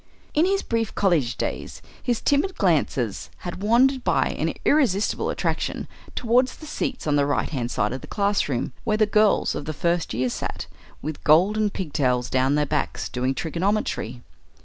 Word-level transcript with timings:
In 0.33 0.45
his 0.47 0.63
brief 0.63 0.95
college 0.95 1.37
days 1.37 1.79
his 2.01 2.21
timid 2.21 2.55
glances 2.57 3.29
had 3.45 3.61
wandered 3.61 4.03
by 4.03 4.29
an 4.29 4.55
irresistible 4.65 5.29
attraction 5.29 5.87
towards 6.15 6.55
the 6.55 6.65
seats 6.65 7.05
on 7.05 7.17
the 7.17 7.25
right 7.27 7.49
hand 7.49 7.69
side 7.69 7.93
of 7.93 8.01
the 8.01 8.07
class 8.07 8.49
room, 8.49 8.73
where 8.83 8.97
the 8.97 9.05
girls 9.05 9.53
of 9.53 9.65
the 9.65 9.73
first 9.73 10.11
year 10.15 10.29
sat, 10.31 10.65
with 11.03 11.23
golden 11.23 11.69
pigtails 11.69 12.31
down 12.31 12.55
their 12.55 12.65
backs, 12.65 13.09
doing 13.09 13.35
trigonometry. 13.35 14.23